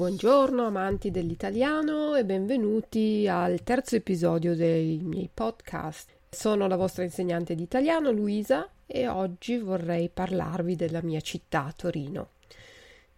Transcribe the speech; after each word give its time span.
Buongiorno 0.00 0.64
amanti 0.64 1.10
dell'italiano 1.10 2.14
e 2.14 2.24
benvenuti 2.24 3.28
al 3.28 3.62
terzo 3.62 3.96
episodio 3.96 4.56
dei 4.56 4.98
miei 5.02 5.28
podcast. 5.30 6.08
Sono 6.30 6.66
la 6.66 6.76
vostra 6.76 7.04
insegnante 7.04 7.54
di 7.54 7.64
italiano 7.64 8.10
Luisa 8.10 8.66
e 8.86 9.06
oggi 9.08 9.58
vorrei 9.58 10.08
parlarvi 10.08 10.74
della 10.74 11.02
mia 11.02 11.20
città 11.20 11.70
Torino. 11.76 12.30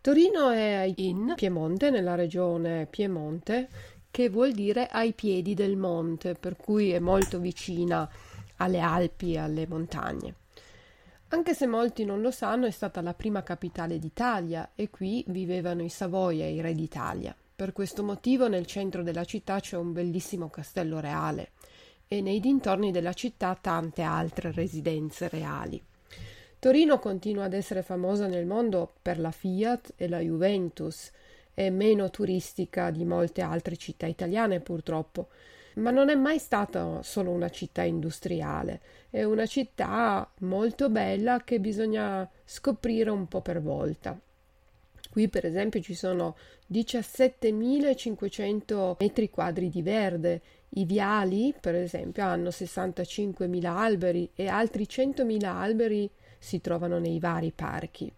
Torino 0.00 0.50
è 0.50 0.92
in 0.96 1.34
Piemonte, 1.36 1.90
nella 1.90 2.16
regione 2.16 2.88
Piemonte, 2.90 3.68
che 4.10 4.28
vuol 4.28 4.50
dire 4.50 4.88
ai 4.88 5.12
piedi 5.12 5.54
del 5.54 5.76
monte, 5.76 6.34
per 6.34 6.56
cui 6.56 6.90
è 6.90 6.98
molto 6.98 7.38
vicina 7.38 8.10
alle 8.56 8.80
Alpi 8.80 9.34
e 9.34 9.38
alle 9.38 9.68
montagne. 9.68 10.34
Anche 11.32 11.54
se 11.54 11.66
molti 11.66 12.04
non 12.04 12.20
lo 12.20 12.30
sanno, 12.30 12.66
è 12.66 12.70
stata 12.70 13.00
la 13.00 13.14
prima 13.14 13.42
capitale 13.42 13.98
d'Italia 13.98 14.72
e 14.74 14.90
qui 14.90 15.24
vivevano 15.28 15.82
i 15.82 15.88
Savoia 15.88 16.46
i 16.46 16.60
re 16.60 16.74
d'Italia. 16.74 17.34
Per 17.56 17.72
questo 17.72 18.02
motivo 18.02 18.48
nel 18.48 18.66
centro 18.66 19.02
della 19.02 19.24
città 19.24 19.58
c'è 19.58 19.78
un 19.78 19.92
bellissimo 19.92 20.50
castello 20.50 21.00
reale 21.00 21.52
e 22.06 22.20
nei 22.20 22.38
dintorni 22.38 22.90
della 22.90 23.14
città 23.14 23.56
tante 23.58 24.02
altre 24.02 24.52
residenze 24.52 25.28
reali. 25.28 25.82
Torino 26.58 26.98
continua 26.98 27.44
ad 27.44 27.54
essere 27.54 27.80
famosa 27.80 28.26
nel 28.26 28.44
mondo 28.44 28.92
per 29.00 29.18
la 29.18 29.30
Fiat 29.30 29.94
e 29.96 30.08
la 30.08 30.18
Juventus, 30.18 31.10
è 31.54 31.70
meno 31.70 32.10
turistica 32.10 32.90
di 32.90 33.06
molte 33.06 33.40
altre 33.40 33.78
città 33.78 34.04
italiane 34.04 34.60
purtroppo, 34.60 35.28
ma 35.76 35.90
non 35.90 36.08
è 36.08 36.14
mai 36.14 36.38
stata 36.38 37.02
solo 37.02 37.30
una 37.30 37.48
città 37.48 37.82
industriale, 37.82 38.80
è 39.10 39.24
una 39.24 39.46
città 39.46 40.30
molto 40.40 40.90
bella 40.90 41.42
che 41.44 41.60
bisogna 41.60 42.28
scoprire 42.44 43.10
un 43.10 43.26
po' 43.28 43.40
per 43.40 43.60
volta. 43.60 44.18
Qui 45.10 45.28
per 45.28 45.44
esempio 45.44 45.82
ci 45.82 45.94
sono 45.94 46.36
17.500 46.72 48.96
metri 48.98 49.28
quadri 49.28 49.68
di 49.68 49.82
verde, 49.82 50.40
i 50.70 50.86
viali 50.86 51.54
per 51.58 51.74
esempio 51.74 52.24
hanno 52.24 52.48
65.000 52.48 53.66
alberi 53.66 54.30
e 54.34 54.48
altri 54.48 54.84
100.000 54.84 55.44
alberi 55.44 56.08
si 56.38 56.62
trovano 56.62 56.98
nei 56.98 57.18
vari 57.18 57.52
parchi. 57.54 58.10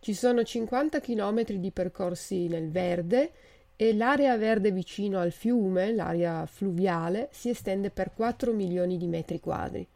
Ci 0.00 0.14
sono 0.14 0.44
50 0.44 1.00
km 1.00 1.44
di 1.44 1.70
percorsi 1.70 2.46
nel 2.46 2.70
verde 2.70 3.32
e 3.80 3.94
l'area 3.94 4.36
verde 4.36 4.72
vicino 4.72 5.20
al 5.20 5.30
fiume, 5.30 5.94
l'area 5.94 6.44
fluviale, 6.46 7.28
si 7.30 7.48
estende 7.48 7.90
per 7.90 8.10
4 8.12 8.52
milioni 8.52 8.96
di 8.96 9.06
metri 9.06 9.38
quadri. 9.38 9.86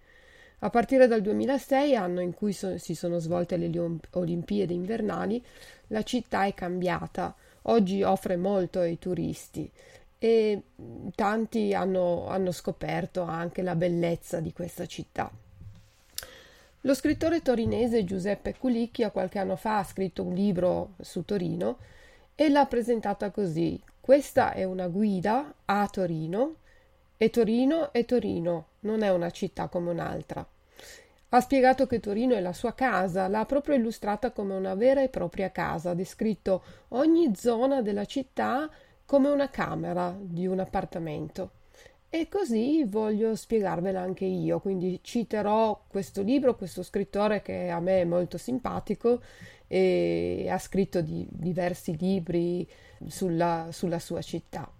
A 0.61 0.71
partire 0.71 1.09
dal 1.09 1.21
2006, 1.21 1.97
anno 1.97 2.21
in 2.21 2.33
cui 2.33 2.53
so- 2.53 2.79
si 2.79 2.95
sono 2.95 3.19
svolte 3.19 3.57
le 3.57 3.69
Olimpiadi 4.11 4.73
invernali, 4.73 5.45
la 5.89 6.05
città 6.05 6.45
è 6.45 6.55
cambiata. 6.55 7.35
Oggi 7.63 8.05
offre 8.05 8.37
molto 8.37 8.79
ai 8.79 9.01
turisti 9.01 9.69
e 10.17 10.63
tanti 11.17 11.75
hanno, 11.75 12.29
hanno 12.29 12.53
scoperto 12.53 13.23
anche 13.23 13.63
la 13.63 13.75
bellezza 13.75 14.39
di 14.39 14.53
questa 14.53 14.87
città. 14.87 15.29
Lo 16.83 16.95
scrittore 16.95 17.43
torinese 17.43 18.05
Giuseppe 18.05 18.55
Culicchia 18.57 19.11
qualche 19.11 19.41
anno 19.41 19.57
fa 19.57 19.79
ha 19.79 19.85
scritto 19.85 20.23
un 20.23 20.35
libro 20.35 20.95
su 21.01 21.25
Torino 21.25 21.79
e 22.43 22.49
l'ha 22.49 22.67
presentata 22.67 23.31
così. 23.31 23.81
Questa 24.01 24.53
è 24.53 24.65
una 24.65 24.89
guida 24.89 25.55
a 25.65 25.87
Torino 25.87 26.57
e 27.17 27.31
Torino 27.31 27.93
è 27.93 28.05
Torino, 28.05 28.67
non 28.81 29.03
è 29.03 29.11
una 29.11 29.31
città 29.31 29.69
come 29.69 29.91
un'altra. 29.91 30.45
Ha 31.29 31.41
spiegato 31.41 31.87
che 31.87 32.01
Torino 32.01 32.35
è 32.35 32.41
la 32.41 32.53
sua 32.53 32.75
casa, 32.75 33.29
l'ha 33.29 33.45
proprio 33.45 33.77
illustrata 33.77 34.33
come 34.33 34.55
una 34.55 34.75
vera 34.75 35.03
e 35.03 35.09
propria 35.09 35.53
casa, 35.53 35.91
ha 35.91 35.95
descritto 35.95 36.65
ogni 36.89 37.33
zona 37.37 37.81
della 37.81 38.07
città 38.07 38.69
come 39.07 39.29
una 39.29 39.49
camera 39.49 40.13
di 40.19 40.49
un 40.49 40.59
appartamento. 40.59 41.51
E 42.15 42.29
così 42.29 42.85
voglio 42.85 43.35
spiegarvela 43.35 44.03
anche 44.03 44.27
io, 44.27 44.61
quindi 44.61 45.01
citerò 45.03 45.83
questo 45.89 46.21
libro, 46.21 46.57
questo 46.57 46.83
scrittore 46.83 47.41
che 47.41 47.71
a 47.71 47.81
me 47.81 48.03
è 48.03 48.05
molto 48.05 48.37
simpatico 48.37 49.23
e 49.67 50.47
ha 50.51 50.59
scritto 50.59 51.01
di, 51.01 51.27
diversi 51.31 51.97
libri 51.97 52.69
sulla, 53.07 53.69
sulla 53.71 53.99
sua 53.99 54.21
città. 54.21 54.71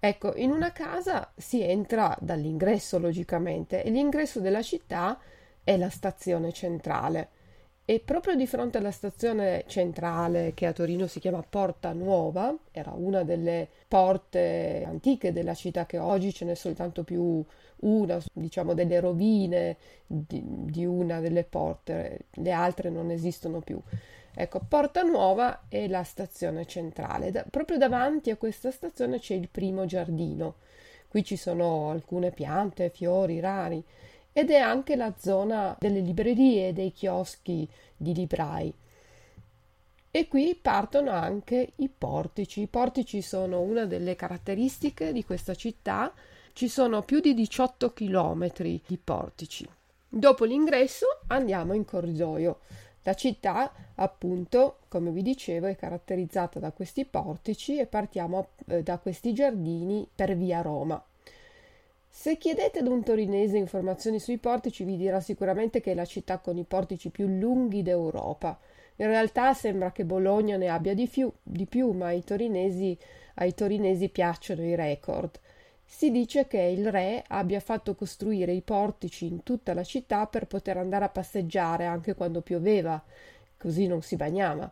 Ecco, 0.00 0.34
in 0.34 0.50
una 0.50 0.72
casa 0.72 1.30
si 1.36 1.60
entra 1.60 2.16
dall'ingresso 2.18 2.98
logicamente 2.98 3.82
e 3.82 3.90
l'ingresso 3.90 4.40
della 4.40 4.62
città 4.62 5.20
è 5.62 5.76
la 5.76 5.90
stazione 5.90 6.54
centrale 6.54 7.28
e 7.92 8.00
proprio 8.00 8.34
di 8.34 8.46
fronte 8.46 8.78
alla 8.78 8.90
stazione 8.90 9.64
centrale 9.66 10.52
che 10.54 10.64
a 10.64 10.72
Torino 10.72 11.06
si 11.06 11.20
chiama 11.20 11.44
Porta 11.46 11.92
Nuova, 11.92 12.56
era 12.70 12.92
una 12.96 13.22
delle 13.22 13.68
porte 13.86 14.82
antiche 14.86 15.30
della 15.30 15.52
città 15.52 15.84
che 15.84 15.98
oggi 15.98 16.32
ce 16.32 16.46
n'è 16.46 16.54
soltanto 16.54 17.04
più 17.04 17.44
una, 17.80 18.18
diciamo 18.32 18.72
delle 18.72 18.98
rovine 18.98 19.76
di, 20.06 20.42
di 20.42 20.86
una 20.86 21.20
delle 21.20 21.44
porte, 21.44 22.28
le 22.30 22.50
altre 22.50 22.88
non 22.88 23.10
esistono 23.10 23.60
più. 23.60 23.78
Ecco, 24.34 24.62
Porta 24.66 25.02
Nuova 25.02 25.64
è 25.68 25.86
la 25.86 26.02
stazione 26.02 26.64
centrale. 26.64 27.30
Da, 27.30 27.44
proprio 27.50 27.76
davanti 27.76 28.30
a 28.30 28.36
questa 28.36 28.70
stazione 28.70 29.18
c'è 29.18 29.34
il 29.34 29.50
primo 29.50 29.84
giardino. 29.84 30.54
Qui 31.08 31.22
ci 31.22 31.36
sono 31.36 31.90
alcune 31.90 32.30
piante, 32.30 32.88
fiori 32.88 33.38
rari 33.38 33.84
ed 34.32 34.50
è 34.50 34.58
anche 34.58 34.96
la 34.96 35.12
zona 35.18 35.76
delle 35.78 36.00
librerie 36.00 36.68
e 36.68 36.72
dei 36.72 36.92
chioschi 36.92 37.68
di 37.96 38.14
librai. 38.14 38.74
E 40.14 40.28
qui 40.28 40.58
partono 40.60 41.10
anche 41.10 41.72
i 41.76 41.88
portici. 41.88 42.60
I 42.60 42.66
portici 42.66 43.22
sono 43.22 43.60
una 43.60 43.86
delle 43.86 44.14
caratteristiche 44.14 45.12
di 45.12 45.24
questa 45.24 45.54
città. 45.54 46.12
Ci 46.52 46.68
sono 46.68 47.02
più 47.02 47.20
di 47.20 47.32
18 47.32 47.94
chilometri 47.94 48.82
di 48.86 48.98
portici. 49.02 49.66
Dopo 50.06 50.44
l'ingresso 50.44 51.06
andiamo 51.28 51.72
in 51.72 51.86
corridoio. 51.86 52.58
La 53.04 53.14
città, 53.14 53.72
appunto, 53.94 54.80
come 54.88 55.10
vi 55.10 55.22
dicevo, 55.22 55.66
è 55.66 55.76
caratterizzata 55.76 56.58
da 56.60 56.72
questi 56.72 57.06
portici 57.06 57.78
e 57.78 57.86
partiamo 57.86 58.48
eh, 58.66 58.82
da 58.82 58.98
questi 58.98 59.32
giardini 59.32 60.06
per 60.14 60.36
via 60.36 60.60
Roma. 60.60 61.02
Se 62.14 62.36
chiedete 62.36 62.80
ad 62.80 62.88
un 62.88 63.02
torinese 63.02 63.56
informazioni 63.56 64.20
sui 64.20 64.36
portici, 64.36 64.84
vi 64.84 64.98
dirà 64.98 65.18
sicuramente 65.18 65.80
che 65.80 65.92
è 65.92 65.94
la 65.94 66.04
città 66.04 66.38
con 66.38 66.58
i 66.58 66.64
portici 66.64 67.08
più 67.08 67.26
lunghi 67.26 67.82
d'Europa. 67.82 68.60
In 68.96 69.06
realtà 69.06 69.54
sembra 69.54 69.92
che 69.92 70.04
Bologna 70.04 70.58
ne 70.58 70.68
abbia 70.68 70.94
di 70.94 71.08
più, 71.08 71.32
di 71.42 71.64
più 71.64 71.90
ma 71.92 72.08
ai 72.08 72.22
torinesi, 72.22 72.96
ai 73.36 73.54
torinesi 73.54 74.10
piacciono 74.10 74.62
i 74.62 74.74
record. 74.74 75.40
Si 75.84 76.10
dice 76.10 76.46
che 76.46 76.60
il 76.60 76.90
re 76.90 77.24
abbia 77.26 77.60
fatto 77.60 77.94
costruire 77.94 78.52
i 78.52 78.60
portici 78.60 79.24
in 79.26 79.42
tutta 79.42 79.72
la 79.72 79.82
città 79.82 80.26
per 80.26 80.46
poter 80.46 80.76
andare 80.76 81.06
a 81.06 81.08
passeggiare 81.08 81.86
anche 81.86 82.14
quando 82.14 82.42
pioveva, 82.42 83.02
così 83.56 83.86
non 83.86 84.02
si 84.02 84.16
bagnava 84.16 84.70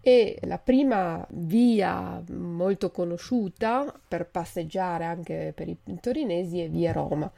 e 0.00 0.38
la 0.42 0.58
prima 0.58 1.26
via 1.30 2.22
molto 2.30 2.90
conosciuta 2.90 3.92
per 4.08 4.28
passeggiare 4.28 5.04
anche 5.04 5.52
per 5.54 5.68
i 5.68 5.76
torinesi 6.00 6.60
è 6.60 6.70
via 6.70 6.92
Roma, 6.92 7.30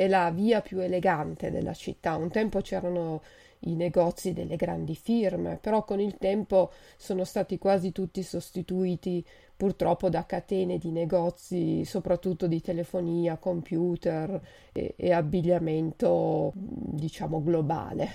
è 0.00 0.08
la 0.08 0.30
via 0.30 0.62
più 0.62 0.78
elegante 0.78 1.50
della 1.50 1.74
città. 1.74 2.16
Un 2.16 2.30
tempo 2.30 2.60
c'erano 2.62 3.20
i 3.64 3.74
negozi 3.74 4.32
delle 4.32 4.56
grandi 4.56 4.94
firme, 4.94 5.58
però 5.60 5.84
con 5.84 6.00
il 6.00 6.16
tempo 6.16 6.72
sono 6.96 7.24
stati 7.24 7.58
quasi 7.58 7.92
tutti 7.92 8.22
sostituiti 8.22 9.22
purtroppo 9.54 10.08
da 10.08 10.24
catene 10.24 10.78
di 10.78 10.90
negozi, 10.90 11.84
soprattutto 11.84 12.46
di 12.46 12.62
telefonia, 12.62 13.36
computer 13.36 14.40
e, 14.72 14.94
e 14.96 15.12
abbigliamento, 15.12 16.52
diciamo, 16.54 17.42
globale. 17.42 18.08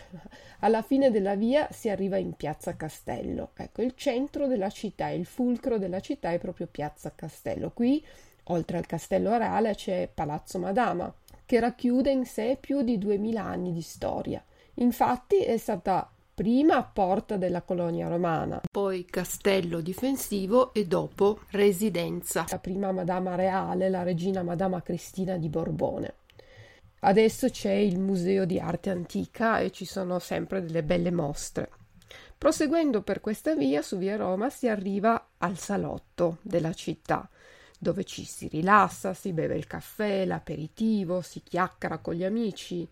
Alla 0.62 0.82
fine 0.82 1.12
della 1.12 1.36
via 1.36 1.68
si 1.72 1.88
arriva 1.90 2.18
in 2.18 2.34
Piazza 2.34 2.76
Castello. 2.76 3.52
Ecco, 3.56 3.84
il 3.84 3.94
centro 3.96 4.48
della 4.48 4.72
città, 4.72 5.10
il 5.10 5.26
fulcro 5.26 5.78
della 5.78 6.00
città 6.00 6.32
è 6.32 6.40
proprio 6.40 6.66
Piazza 6.66 7.12
Castello. 7.14 7.70
Qui, 7.70 8.04
oltre 8.46 8.78
al 8.78 8.88
Castello 8.88 9.38
Reale, 9.38 9.76
c'è 9.76 10.10
Palazzo 10.12 10.58
Madama, 10.58 11.14
che 11.46 11.60
racchiude 11.60 12.12
in 12.12 12.26
sé 12.26 12.58
più 12.60 12.82
di 12.82 12.98
duemila 12.98 13.44
anni 13.44 13.72
di 13.72 13.82
storia. 13.82 14.44
Infatti 14.76 15.44
è 15.44 15.58
stata 15.58 16.10
prima 16.34 16.84
porta 16.84 17.38
della 17.38 17.62
colonia 17.62 18.10
romana, 18.10 18.60
poi 18.70 19.06
castello 19.06 19.80
difensivo 19.80 20.74
e 20.74 20.86
dopo 20.86 21.40
residenza. 21.52 22.46
La 22.50 22.60
prima 22.60 22.92
Madama 22.92 23.36
Reale, 23.36 23.90
la 23.90 24.04
regina 24.04 24.44
Madama 24.44 24.82
Cristina 24.82 25.38
di 25.38 25.48
Borbone. 25.48 26.14
Adesso 27.00 27.50
c'è 27.50 27.72
il 27.72 28.00
Museo 28.00 28.46
di 28.46 28.60
Arte 28.60 28.90
Antica 28.90 29.60
e 29.60 29.72
ci 29.72 29.86
sono 29.86 30.20
sempre 30.20 30.62
delle 30.62 30.84
belle 30.84 31.12
mostre. 31.12 31.70
Proseguendo 32.38 33.02
per 33.02 33.22
questa 33.22 33.56
via, 33.56 33.82
su 33.82 33.98
via 33.98 34.18
Roma, 34.18 34.50
si 34.50 34.68
arriva 34.68 35.30
al 35.38 35.58
salotto 35.58 36.40
della 36.42 36.74
città, 36.74 37.30
dove 37.86 38.04
ci 38.04 38.26
si 38.26 38.48
rilassa, 38.48 39.14
si 39.14 39.32
beve 39.32 39.56
il 39.56 39.68
caffè, 39.68 40.26
l'aperitivo, 40.26 41.22
si 41.22 41.44
chiacchiera 41.44 42.00
con 42.00 42.16
gli 42.16 42.24
amici. 42.24 42.88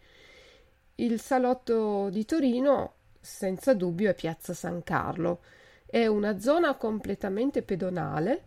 Il 0.95 1.19
salotto 1.19 2.11
di 2.11 2.23
Torino 2.25 2.93
senza 3.19 3.73
dubbio 3.73 4.11
è 4.11 4.13
Piazza 4.13 4.53
San 4.53 4.83
Carlo 4.83 5.39
È 5.87 6.05
una 6.05 6.37
zona 6.39 6.75
completamente 6.75 7.63
pedonale 7.63 8.43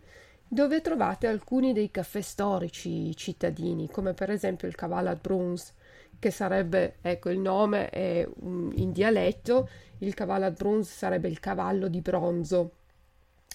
dove 0.46 0.80
trovate 0.82 1.26
alcuni 1.26 1.72
dei 1.72 1.90
caffè 1.90 2.20
storici 2.20 3.16
cittadini, 3.16 3.90
come 3.90 4.14
per 4.14 4.30
esempio 4.30 4.68
il 4.68 4.76
Cavallo 4.76 5.18
Bruns, 5.20 5.72
che 6.20 6.30
sarebbe, 6.30 6.98
ecco 7.00 7.30
il 7.30 7.40
nome 7.40 7.88
è 7.90 8.24
um, 8.40 8.70
in 8.76 8.92
dialetto, 8.92 9.68
il 9.98 10.14
Cavallo 10.14 10.52
Bruns 10.52 10.88
sarebbe 10.88 11.26
il 11.26 11.40
cavallo 11.40 11.88
di 11.88 12.00
bronzo. 12.00 12.75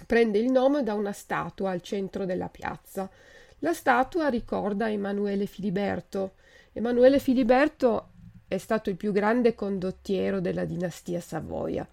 Prende 0.06 0.40
il 0.40 0.52
nome 0.52 0.84
da 0.84 0.94
una 0.94 1.12
statua 1.12 1.72
al 1.72 1.82
centro 1.82 2.26
della 2.26 2.50
piazza. 2.50 3.10
La 3.60 3.74
statua 3.74 4.28
ricorda 4.28 4.90
Emanuele 4.90 5.46
Filiberto. 5.46 6.34
Emanuele 6.74 7.20
Filiberto 7.20 8.10
è 8.48 8.58
stato 8.58 8.90
il 8.90 8.98
più 8.98 9.12
grande 9.12 9.56
condottiero 9.56 10.40
della 10.40 10.66
dinastia 10.66 11.20
Savoia. 11.20 11.88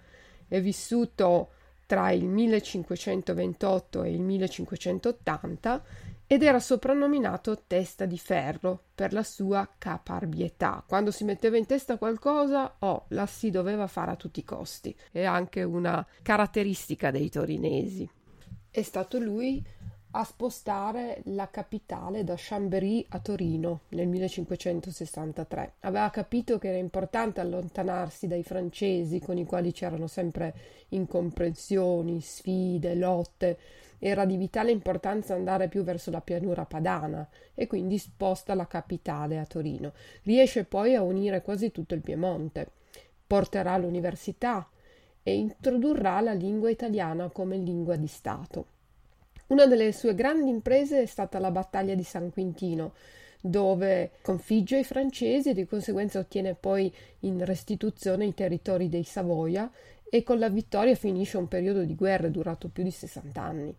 È 0.46 0.60
vissuto 0.60 1.50
tra 1.87 2.10
il 2.10 2.25
1528 2.25 4.02
e 4.02 4.10
il 4.10 4.20
1580 4.20 5.84
ed 6.31 6.43
era 6.43 6.61
soprannominato 6.61 7.65
testa 7.67 8.05
di 8.05 8.19
ferro 8.19 8.85
per 8.95 9.15
la 9.15 9.23
sua 9.23 9.67
caparbietà. 9.79 10.85
Quando 10.87 11.11
si 11.11 11.25
metteva 11.25 11.57
in 11.57 11.65
testa 11.65 11.97
qualcosa, 11.97 12.77
oh, 12.81 13.07
la 13.09 13.25
si 13.25 13.49
doveva 13.51 13.87
fare 13.87 14.11
a 14.11 14.17
tutti 14.17 14.41
i 14.41 14.45
costi. 14.45 14.95
È 15.11 15.25
anche 15.25 15.63
una 15.63 16.07
caratteristica 16.21 17.11
dei 17.11 17.31
torinesi. 17.31 18.09
È 18.71 18.83
stato 18.83 19.19
lui 19.19 19.65
a 20.19 20.25
spostare 20.25 21.20
la 21.26 21.49
capitale 21.49 22.25
da 22.25 22.35
Chambéry 22.37 23.06
a 23.11 23.20
Torino 23.20 23.82
nel 23.91 24.09
1563. 24.09 25.75
Aveva 25.81 26.11
capito 26.11 26.59
che 26.59 26.70
era 26.70 26.79
importante 26.79 27.41
allontanarsi 27.41 28.26
dai 28.26 28.43
francesi 28.43 29.20
con 29.20 29.38
i 29.38 29.47
quali 29.47 29.70
c'erano 29.70 30.09
sempre 30.09 30.55
incomprensioni, 30.88 32.20
sfide, 32.20 32.97
lotte. 32.97 33.59
Era 34.00 34.25
di 34.25 34.37
vitale 34.37 34.73
importanza 34.73 35.35
andare 35.35 35.69
più 35.69 35.85
verso 35.85 36.11
la 36.11 36.20
pianura 36.20 36.65
padana 36.65 37.29
e 37.55 37.69
quindi 37.69 37.97
sposta 37.97 38.55
la 38.55 38.67
capitale 38.67 39.38
a 39.38 39.47
Torino. 39.47 39.93
Riesce 40.25 40.65
poi 40.65 40.97
a 40.97 41.03
unire 41.03 41.43
quasi 41.43 41.70
tutto 41.70 41.94
il 41.94 42.00
Piemonte. 42.00 42.73
Porterà 43.25 43.76
l'università 43.76 44.69
e 45.23 45.37
introdurrà 45.37 46.20
la 46.20 46.32
lingua 46.32 46.70
italiana 46.70 47.29
come 47.29 47.56
lingua 47.56 47.94
di 47.94 48.09
Stato. 48.09 48.78
Una 49.49 49.67
delle 49.67 49.93
sue 49.93 50.15
grandi 50.15 50.50
imprese 50.50 51.03
è 51.03 51.06
stata 51.06 51.39
la 51.39 51.50
battaglia 51.50 51.95
di 51.95 52.03
San 52.03 52.31
Quintino, 52.31 52.93
dove 53.41 54.11
configge 54.21 54.81
i 54.81 54.85
francesi 54.85 55.50
e 55.50 55.55
di 55.55 55.65
conseguenza 55.65 56.19
ottiene 56.19 56.55
poi 56.55 56.93
in 57.21 57.43
restituzione 57.45 58.27
i 58.27 58.35
territori 58.35 58.89
dei 58.89 59.05
Savoia 59.05 59.71
e 60.11 60.23
con 60.23 60.39
la 60.39 60.50
vittoria 60.50 60.95
finisce 60.95 61.39
un 61.39 61.49
periodo 61.49 61.85
di 61.85 61.95
guerra 61.95 62.29
durato 62.29 62.69
più 62.69 62.83
di 62.83 62.91
60 62.91 63.41
anni. 63.41 63.75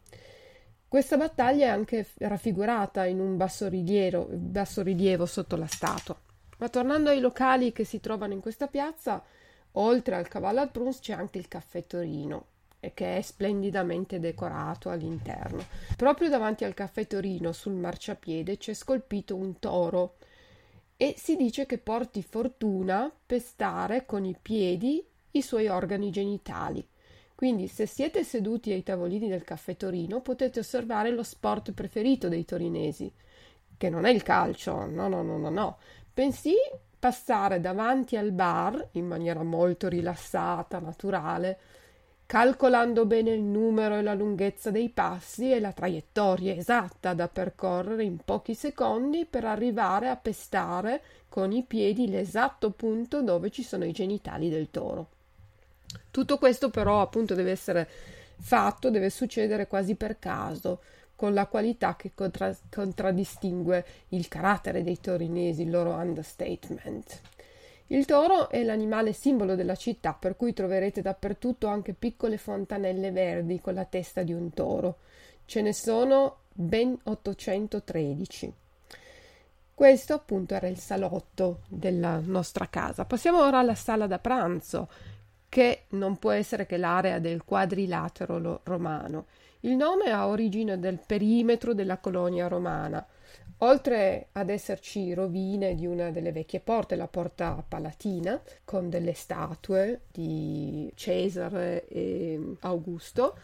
Questa 0.88 1.18
battaglia 1.18 1.68
è 1.68 1.70
anche 1.70 2.08
raffigurata 2.18 3.06
in 3.06 3.20
un 3.20 3.38
bassorilievo, 3.38 4.28
bassorilievo 4.32 5.28
sotto 5.28 5.56
la 5.56 5.68
statua. 5.68 6.20
Ma 6.58 6.70
tornando 6.70 7.12
ai 7.12 7.20
locali 7.20 7.72
che 7.72 7.84
si 7.84 8.00
trovano 8.00 8.34
in 8.34 8.40
questa 8.40 8.66
piazza, 8.66 9.24
oltre 9.74 10.16
al 10.16 10.28
cavallo 10.28 10.62
al 10.62 10.72
Prunz 10.72 11.00
c'è 11.00 11.14
anche 11.14 11.38
il 11.38 11.48
caffè 11.48 11.86
Torino, 11.86 12.46
che 12.94 13.18
è 13.18 13.22
splendidamente 13.22 14.20
decorato 14.20 14.90
all'interno. 14.90 15.64
Proprio 15.96 16.30
davanti 16.30 16.64
al 16.64 16.74
caffè 16.74 17.06
Torino, 17.08 17.52
sul 17.52 17.74
marciapiede, 17.74 18.58
c'è 18.58 18.74
scolpito 18.74 19.36
un 19.36 19.60
toro 19.60 20.16
e 20.96 21.16
si 21.18 21.36
dice 21.36 21.66
che 21.66 21.78
porti 21.78 22.22
fortuna 22.22 23.12
pestare 23.26 24.06
con 24.06 24.26
i 24.26 24.36
piedi 24.42 25.06
i 25.32 25.42
suoi 25.42 25.68
organi 25.68 26.10
genitali. 26.10 26.86
Quindi, 27.36 27.68
se 27.68 27.86
siete 27.86 28.26
seduti 28.26 28.72
ai 28.74 28.84
tavolini 28.84 29.30
del 29.30 29.46
caffè 29.46 29.78
Torino, 29.78 30.20
potete 30.20 30.60
osservare 30.60 31.12
lo 31.12 31.24
sport 31.24 31.72
preferito 31.72 32.28
dei 32.28 32.44
torinesi, 32.44 33.10
che 33.78 33.90
non 33.90 34.04
è 34.04 34.10
il 34.10 34.24
calcio, 34.24 34.86
no, 34.86 35.08
no, 35.08 35.22
no, 35.22 35.38
no, 35.38 35.50
no, 35.50 35.78
bensì 36.14 36.54
passare 37.00 37.62
davanti 37.62 38.18
al 38.18 38.34
bar 38.34 38.90
in 38.94 39.08
maniera 39.08 39.42
molto 39.42 39.88
rilassata, 39.88 40.80
naturale, 40.80 41.60
calcolando 42.30 43.08
bene 43.08 43.32
il 43.32 43.42
numero 43.42 43.96
e 43.96 44.04
la 44.04 44.14
lunghezza 44.14 44.70
dei 44.70 44.90
passi 44.90 45.52
e 45.52 45.60
la 45.60 45.72
traiettoria 45.72 46.54
esatta 46.54 47.16
da 47.16 47.28
percorrere 47.28 48.04
in 48.04 48.20
pochi 48.24 48.54
secondi 48.54 49.26
per 49.26 49.46
arrivare 49.46 50.10
a 50.10 50.16
pestare 50.16 51.02
con 51.28 51.52
i 51.52 51.64
piedi 51.64 52.08
l'esatto 52.08 52.70
punto 52.70 53.24
dove 53.24 53.50
ci 53.50 53.64
sono 53.64 53.84
i 53.84 53.92
genitali 53.92 54.48
del 54.48 54.70
toro. 54.70 55.08
Tutto 56.12 56.38
questo 56.38 56.70
però 56.70 57.02
appunto 57.02 57.34
deve 57.34 57.50
essere 57.50 57.90
fatto, 58.38 58.92
deve 58.92 59.10
succedere 59.10 59.66
quasi 59.66 59.96
per 59.96 60.20
caso, 60.20 60.82
con 61.16 61.34
la 61.34 61.48
qualità 61.48 61.96
che 61.96 62.12
contra- 62.14 62.56
contraddistingue 62.70 63.86
il 64.10 64.28
carattere 64.28 64.84
dei 64.84 65.00
torinesi, 65.02 65.64
il 65.64 65.72
loro 65.72 65.94
understatement. 65.94 67.22
Il 67.92 68.06
toro 68.06 68.50
è 68.50 68.62
l'animale 68.62 69.14
simbolo 69.14 69.56
della 69.56 69.76
città, 69.76 70.14
per 70.14 70.36
cui 70.36 70.54
troverete 70.54 71.02
dappertutto 71.02 71.66
anche 71.66 71.94
piccole 71.94 72.38
fontanelle 72.38 73.10
verdi 73.10 73.60
con 73.60 73.74
la 73.74 73.86
testa 73.86 74.22
di 74.22 74.32
un 74.32 74.54
toro. 74.54 74.98
Ce 75.46 75.60
ne 75.64 75.74
sono 75.74 76.42
ben 76.54 76.96
813. 77.02 78.54
Questo 79.74 80.14
appunto 80.14 80.54
era 80.54 80.68
il 80.68 80.78
salotto 80.78 81.62
della 81.68 82.22
nostra 82.24 82.68
casa. 82.68 83.06
Passiamo 83.06 83.42
ora 83.42 83.58
alla 83.58 83.74
sala 83.74 84.06
da 84.06 84.20
pranzo, 84.20 84.88
che 85.50 85.86
non 85.90 86.18
può 86.18 86.30
essere 86.30 86.68
che 86.68 86.78
l'area 86.78 87.18
del 87.18 87.44
quadrilatero 87.44 88.62
romano. 88.66 89.26
Il 89.64 89.76
nome 89.76 90.10
ha 90.10 90.26
origine 90.28 90.80
del 90.80 91.00
perimetro 91.06 91.74
della 91.74 91.98
colonia 91.98 92.48
romana. 92.48 93.06
Oltre 93.58 94.28
ad 94.32 94.50
esserci 94.50 95.14
rovine 95.14 95.76
di 95.76 95.86
una 95.86 96.12
delle 96.12 96.32
vecchie 96.32 96.62
porte, 96.62 96.96
la 96.96 97.10
porta 97.10 97.62
palatina, 97.68 98.42
con 98.64 98.90
delle 98.90 99.12
statue 99.12 100.04
di 100.14 100.90
Cesare 100.96 101.86
e 101.90 102.56
Augusto, 102.62 103.38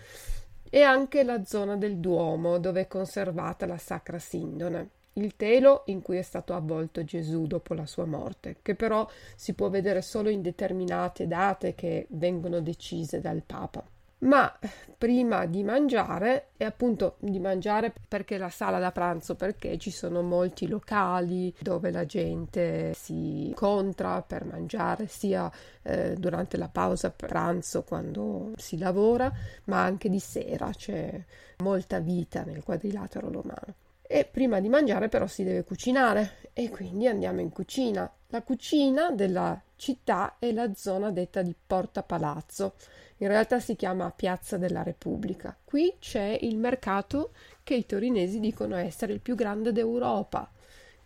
e 0.69 0.81
anche 0.83 1.23
la 1.23 1.43
zona 1.43 1.75
del 1.75 1.97
Duomo 1.97 2.59
dove 2.59 2.81
è 2.81 2.87
conservata 2.87 3.65
la 3.65 3.77
Sacra 3.77 4.17
Sindone, 4.17 4.89
il 5.13 5.35
telo 5.35 5.83
in 5.87 6.01
cui 6.01 6.15
è 6.15 6.21
stato 6.21 6.53
avvolto 6.53 7.03
Gesù 7.03 7.45
dopo 7.45 7.73
la 7.73 7.85
sua 7.85 8.05
morte, 8.05 8.55
che 8.61 8.75
però 8.75 9.05
si 9.35 9.53
può 9.53 9.69
vedere 9.69 10.01
solo 10.01 10.29
in 10.29 10.41
determinate 10.41 11.27
date 11.27 11.75
che 11.75 12.07
vengono 12.11 12.61
decise 12.61 13.19
dal 13.19 13.43
Papa 13.45 13.85
ma 14.19 14.51
prima 14.97 15.45
di 15.45 15.63
mangiare 15.63 16.49
e 16.57 16.65
appunto 16.65 17.17
di 17.19 17.39
mangiare 17.39 17.93
perché 18.07 18.37
la 18.37 18.49
sala 18.49 18.79
da 18.79 18.91
pranzo 18.91 19.35
perché 19.35 19.77
ci 19.77 19.91
sono 19.91 20.21
molti 20.21 20.67
locali 20.67 21.53
dove 21.59 21.91
la 21.91 22.05
gente 22.05 22.93
si 22.95 23.47
incontra 23.47 24.21
per 24.21 24.45
mangiare 24.45 25.07
sia 25.07 25.51
eh, 25.83 26.15
durante 26.15 26.57
la 26.57 26.69
pausa 26.69 27.11
pranzo 27.11 27.83
quando 27.83 28.53
si 28.55 28.77
lavora 28.77 29.31
ma 29.65 29.83
anche 29.83 30.09
di 30.09 30.19
sera. 30.19 30.69
C'è 30.71 31.23
molta 31.57 31.99
vita 31.99 32.43
nel 32.43 32.63
quadrilatero 32.63 33.29
romano. 33.29 33.73
E 34.07 34.23
prima 34.25 34.59
di 34.59 34.69
mangiare 34.69 35.09
però 35.09 35.27
si 35.27 35.43
deve 35.43 35.63
cucinare. 35.63 36.49
E 36.53 36.69
quindi 36.69 37.07
andiamo 37.07 37.41
in 37.41 37.49
cucina. 37.49 38.09
La 38.27 38.41
cucina 38.41 39.11
della 39.11 39.59
città 39.75 40.35
è 40.39 40.51
la 40.51 40.73
zona 40.73 41.11
detta 41.11 41.41
di 41.41 41.55
Porta 41.65 42.03
Palazzo 42.03 42.75
in 43.17 43.29
realtà 43.29 43.61
si 43.61 43.77
chiama 43.77 44.11
Piazza 44.11 44.57
della 44.57 44.83
Repubblica. 44.83 45.57
Qui 45.63 45.95
c'è 45.99 46.37
il 46.41 46.57
mercato 46.57 47.31
che 47.63 47.75
i 47.75 47.85
torinesi 47.85 48.41
dicono 48.41 48.75
essere 48.75 49.13
il 49.13 49.21
più 49.21 49.35
grande 49.35 49.71
d'Europa. 49.71 50.51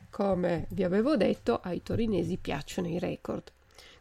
Come 0.10 0.66
vi 0.70 0.84
avevo 0.84 1.16
detto, 1.16 1.60
ai 1.62 1.84
torinesi 1.84 2.38
piacciono 2.38 2.88
i 2.88 2.98
record. 2.98 3.52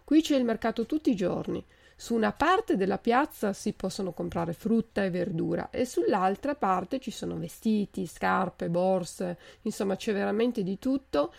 Qui 0.05 0.23
c'è 0.23 0.37
il 0.37 0.45
mercato 0.45 0.87
tutti 0.87 1.11
i 1.11 1.17
giorni. 1.17 1.63
Su 1.95 2.15
una 2.15 2.33
parte 2.33 2.77
della 2.77 2.97
piazza 2.97 3.53
si 3.53 3.75
possono 3.75 4.13
comprare 4.13 4.55
frutta 4.55 5.05
e 5.05 5.11
verdura 5.11 5.69
e 5.69 5.85
sull'altra 5.85 6.55
parte 6.55 7.01
ci 7.01 7.11
sono 7.11 7.37
vestiti, 7.37 8.07
scarpe, 8.07 8.71
borse, 8.71 9.37
insomma 9.63 9.97
c'è 9.97 10.15
veramente 10.15 10.63
di 10.63 10.79
tutto. 10.79 11.35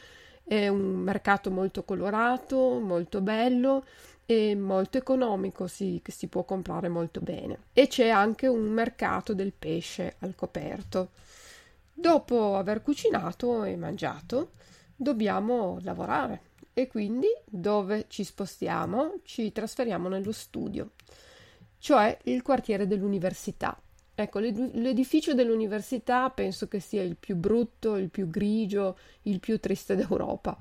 È 0.49 0.67
un 0.67 0.95
mercato 0.95 1.51
molto 1.51 1.83
colorato, 1.83 2.79
molto 2.79 3.21
bello 3.21 3.85
e 4.25 4.55
molto 4.55 4.97
economico, 4.97 5.65
che 5.65 6.01
si 6.11 6.25
può 6.25 6.43
comprare 6.43 6.89
molto 6.89 7.21
bene. 7.21 7.65
E 7.71 7.85
c'è 7.85 8.09
anche 8.09 8.47
un 8.47 8.63
mercato 8.63 9.35
del 9.35 9.53
pesce 9.53 10.15
al 10.21 10.33
coperto. 10.33 11.11
Dopo 11.93 12.55
aver 12.55 12.81
cucinato 12.81 13.63
e 13.63 13.75
mangiato, 13.75 14.53
dobbiamo 14.95 15.77
lavorare 15.83 16.41
e 16.73 16.87
quindi 16.87 17.27
dove 17.45 18.05
ci 18.07 18.23
spostiamo? 18.23 19.19
Ci 19.21 19.51
trasferiamo 19.51 20.09
nello 20.09 20.31
studio, 20.31 20.93
cioè 21.77 22.17
il 22.23 22.41
quartiere 22.41 22.87
dell'università. 22.87 23.79
Ecco, 24.21 24.39
l'edificio 24.39 25.33
dell'università 25.33 26.29
penso 26.29 26.67
che 26.67 26.81
sia 26.81 27.01
il 27.01 27.15
più 27.15 27.37
brutto, 27.37 27.95
il 27.95 28.09
più 28.09 28.29
grigio, 28.29 28.97
il 29.21 29.39
più 29.39 29.61
triste 29.61 29.95
d'Europa. 29.97 30.57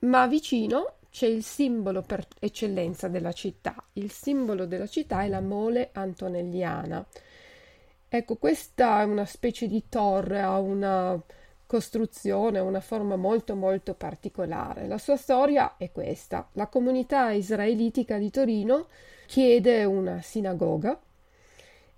Ma 0.00 0.26
vicino 0.26 0.94
c'è 1.10 1.26
il 1.26 1.44
simbolo 1.44 2.00
per 2.00 2.26
eccellenza 2.40 3.08
della 3.08 3.32
città. 3.32 3.74
Il 3.92 4.10
simbolo 4.10 4.64
della 4.64 4.86
città 4.86 5.22
è 5.24 5.28
la 5.28 5.42
mole 5.42 5.90
antonelliana. 5.92 7.04
Ecco, 8.08 8.36
questa 8.36 9.02
è 9.02 9.04
una 9.04 9.26
specie 9.26 9.66
di 9.66 9.84
torre, 9.90 10.40
ha 10.40 10.58
una 10.58 11.20
costruzione, 11.66 12.60
una 12.60 12.80
forma 12.80 13.16
molto 13.16 13.54
molto 13.54 13.92
particolare. 13.92 14.86
La 14.86 14.96
sua 14.96 15.16
storia 15.16 15.76
è 15.76 15.92
questa. 15.92 16.48
La 16.52 16.68
comunità 16.68 17.30
israelitica 17.30 18.16
di 18.16 18.30
Torino 18.30 18.86
chiede 19.26 19.84
una 19.84 20.22
sinagoga 20.22 20.98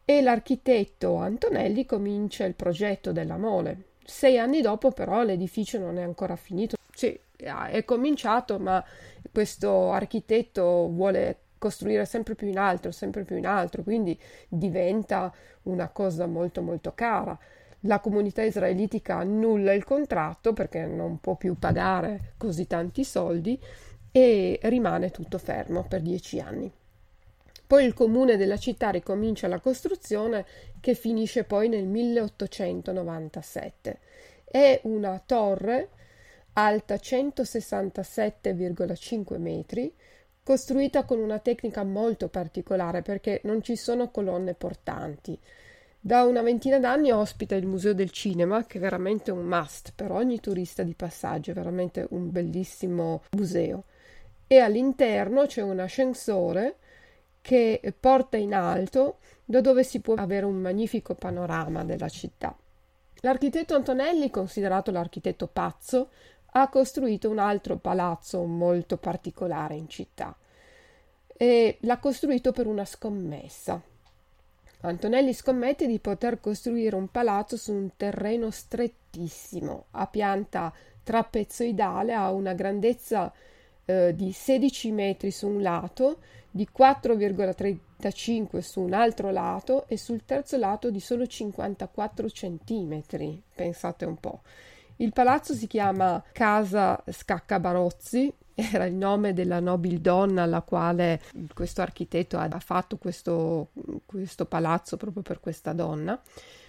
e 0.09 0.23
l'architetto 0.23 1.17
Antonelli 1.17 1.85
comincia 1.85 2.45
il 2.45 2.55
progetto 2.55 3.11
della 3.11 3.37
mole. 3.37 3.83
Sei 4.05 4.39
anni 4.39 4.61
dopo 4.63 4.93
però 4.93 5.25
l'edificio 5.25 5.81
non 5.81 5.99
è 5.99 6.03
ancora 6.03 6.37
finito. 6.37 6.77
Sì, 6.95 7.19
è 7.37 7.85
cominciato, 7.85 8.61
ma 8.61 8.83
questo 9.33 9.91
architetto 9.91 10.89
vuole 10.89 11.39
costruire 11.59 12.05
sempre 12.05 12.37
più 12.37 12.47
in 12.47 12.57
alto, 12.57 12.93
sempre 12.93 13.25
più 13.25 13.37
in 13.37 13.47
alto, 13.47 13.83
quindi 13.83 14.17
diventa 14.49 15.35
una 15.65 15.89
cosa 15.89 16.27
molto 16.27 16.63
molto 16.63 16.93
cara. 16.95 17.37
La 17.81 17.99
comunità 17.99 18.43
israelitica 18.43 19.17
annulla 19.17 19.73
il 19.73 19.85
contratto 19.85 20.53
perché 20.53 20.87
non 20.87 21.19
può 21.21 21.35
più 21.35 21.59
pagare 21.59 22.35
così 22.37 22.69
tanti 22.69 23.03
soldi 23.03 23.61
e 24.13 24.61
rimane 24.63 25.11
tutto 25.11 25.39
fermo 25.39 25.85
per 25.87 26.01
dieci 26.01 26.39
anni. 26.39 26.73
Poi 27.67 27.85
il 27.85 27.95
comune 27.95 28.37
della 28.37 28.59
città 28.59 28.91
ricomincia 28.91 29.49
la 29.49 29.59
costruzione 29.59 30.47
che 30.79 30.95
finisce 30.95 31.43
poi 31.43 31.69
nel 31.69 31.87
1897. 31.87 33.99
È 34.45 34.79
una 34.85 35.21
torre 35.25 35.89
alta 36.53 36.95
167,5 36.95 39.39
metri, 39.39 39.93
costruita 40.45 41.03
con 41.05 41.19
una 41.19 41.41
tecnica 41.41 41.83
molto 41.83 42.29
particolare 42.29 43.03
perché 43.03 43.41
non 43.45 43.63
ci 43.63 43.75
sono 43.75 44.11
colonne 44.11 44.55
portanti. 44.55 45.37
Da 45.99 46.23
una 46.23 46.43
ventina 46.43 46.79
d'anni 46.79 47.11
ospita 47.11 47.57
il 47.57 47.67
Museo 47.67 47.95
del 47.95 48.11
Cinema, 48.11 48.65
che 48.65 48.79
è 48.79 48.81
veramente 48.81 49.33
un 49.33 49.45
must 49.45 49.93
per 49.97 50.13
ogni 50.13 50.39
turista 50.39 50.85
di 50.85 50.95
passaggio, 50.95 51.51
è 51.51 51.55
veramente 51.55 52.07
un 52.11 52.31
bellissimo 52.31 53.25
museo. 53.37 53.83
E 54.47 54.59
all'interno 54.59 55.47
c'è 55.47 55.63
un 55.63 55.81
ascensore 55.81 56.77
che 57.47 57.95
porta 58.01 58.37
in 58.37 58.53
alto, 58.53 59.19
da 59.45 59.61
dove 59.61 59.85
si 59.85 60.01
può 60.01 60.15
avere 60.15 60.45
un 60.47 60.57
magnifico 60.57 61.15
panorama 61.15 61.85
della 61.85 62.09
città. 62.09 62.53
L'architetto 63.21 63.77
Antonelli, 63.77 64.31
considerato 64.31 64.91
l'architetto 64.91 65.47
pazzo, 65.47 66.09
ha 66.45 66.69
costruito 66.69 67.31
un 67.31 67.39
altro 67.39 67.77
palazzo 67.77 68.43
molto 68.43 68.97
particolare 68.97 69.77
in 69.77 69.89
città 69.89 70.37
e 71.37 71.79
l'ha 71.83 71.99
costruito 71.99 72.51
per 72.51 72.67
una 72.67 72.85
scommessa. 72.85 73.81
Antonelli 74.81 75.33
scommette 75.33 75.87
di 75.87 76.01
poter 76.01 76.41
costruire 76.41 76.97
un 76.97 77.13
palazzo 77.13 77.57
su 77.57 77.73
un 77.73 77.91
terreno 77.97 78.51
strettissimo, 78.51 79.85
a 79.93 80.09
pianta 80.09 80.73
trapezoidale, 81.05 82.13
a 82.13 82.33
una 82.33 82.55
grandezza 82.55 83.33
eh, 83.85 84.13
di 84.17 84.33
16 84.33 84.91
metri 84.91 85.31
su 85.31 85.47
un 85.47 85.63
lato, 85.63 86.19
di 86.57 86.67
4,35 86.77 88.59
su 88.59 88.81
un 88.81 88.95
altro 88.95 89.31
lato 89.31 89.87
e 89.87 89.97
sul 89.97 90.25
terzo 90.25 90.57
lato 90.57 90.91
di 90.91 90.99
solo 90.99 91.27
54 91.27 92.29
centimetri. 92.31 93.41
Pensate 93.55 94.05
un 94.05 94.17
po'. 94.17 94.41
Il 94.97 95.13
palazzo 95.13 95.55
si 95.55 95.67
chiama 95.67 96.23
Casa 96.33 97.01
Scaccabarozzi, 97.07 98.33
era 98.55 98.87
il 98.87 98.95
nome 98.95 99.35
della 99.35 99.61
nobildonna 99.61 100.43
alla 100.43 100.63
quale 100.63 101.21
questo 101.53 101.83
architetto 101.83 102.39
ha 102.39 102.49
fatto 102.59 102.97
questo, 102.97 103.69
questo 104.07 104.47
palazzo 104.47 104.97
proprio 104.97 105.23
per 105.23 105.41
questa 105.41 105.75
donna 105.75 106.19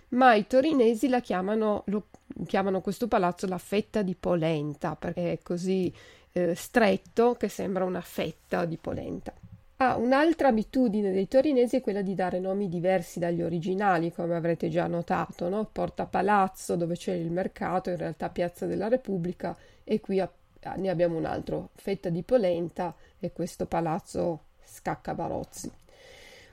ma 0.10 0.36
i 0.36 0.48
torinesi 0.48 1.10
la 1.10 1.20
chiamano, 1.20 1.84
lo, 1.88 2.08
chiamano 2.46 2.82
questo 2.82 3.08
palazzo 3.08 3.46
la 3.48 3.58
fetta 3.58 4.01
di 4.01 4.15
polenta 4.15 4.96
perché 4.96 5.34
è 5.34 5.39
così 5.41 5.94
eh, 6.32 6.56
stretto 6.56 7.36
che 7.36 7.50
sembra 7.50 7.84
una 7.84 8.01
fetta 8.01 8.65
di 8.65 8.77
polenta. 8.77 9.34
Ah, 9.79 9.96
un'altra 9.96 10.48
abitudine 10.48 11.12
dei 11.12 11.27
torinesi 11.27 11.75
è 11.75 11.81
quella 11.81 12.01
di 12.01 12.15
dare 12.15 12.39
nomi 12.39 12.67
diversi 12.67 13.19
dagli 13.19 13.43
originali, 13.43 14.12
come 14.12 14.36
avrete 14.36 14.69
già 14.69 14.88
notato, 14.88 15.50
no? 15.50 15.69
Porta 15.72 16.07
Palazzo, 16.07 16.75
dove 16.75 16.96
c'è 16.96 17.13
il 17.13 17.29
mercato, 17.29 17.91
in 17.91 17.98
realtà 17.98 18.29
Piazza 18.29 18.65
della 18.65 18.88
Repubblica, 18.88 19.55
e 19.84 20.00
qui 20.00 20.19
a, 20.19 20.31
ne 20.77 20.89
abbiamo 20.89 21.17
un 21.17 21.25
altro, 21.25 21.69
Fetta 21.75 22.10
di 22.10 22.24
Polenta, 22.24 22.96
e 23.19 23.31
questo 23.31 23.67
palazzo 23.67 24.46
Scaccabarozzi. 24.63 25.72